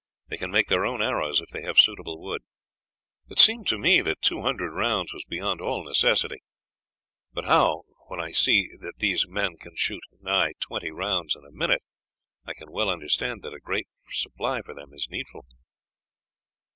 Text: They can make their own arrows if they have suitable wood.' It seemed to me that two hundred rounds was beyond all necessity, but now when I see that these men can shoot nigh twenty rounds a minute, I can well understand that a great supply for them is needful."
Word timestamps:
They 0.29 0.37
can 0.37 0.49
make 0.49 0.65
their 0.65 0.83
own 0.83 0.99
arrows 1.03 1.41
if 1.41 1.49
they 1.49 1.61
have 1.61 1.77
suitable 1.77 2.19
wood.' 2.19 2.41
It 3.29 3.37
seemed 3.37 3.67
to 3.67 3.77
me 3.77 4.01
that 4.01 4.23
two 4.23 4.41
hundred 4.41 4.71
rounds 4.71 5.13
was 5.13 5.25
beyond 5.25 5.61
all 5.61 5.83
necessity, 5.83 6.39
but 7.33 7.45
now 7.45 7.83
when 8.07 8.19
I 8.19 8.31
see 8.31 8.71
that 8.79 8.97
these 8.97 9.27
men 9.27 9.57
can 9.57 9.75
shoot 9.75 10.01
nigh 10.19 10.53
twenty 10.59 10.89
rounds 10.89 11.35
a 11.35 11.41
minute, 11.51 11.83
I 12.47 12.55
can 12.55 12.71
well 12.71 12.89
understand 12.89 13.43
that 13.43 13.53
a 13.53 13.59
great 13.59 13.89
supply 14.09 14.63
for 14.63 14.73
them 14.73 14.91
is 14.91 15.07
needful." 15.07 15.45